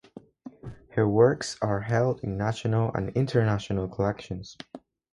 [0.93, 4.57] Her works are held in national and international collections.